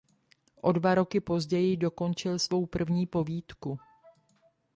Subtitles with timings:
[0.63, 3.79] O dva roky později dokončil svou první povídku.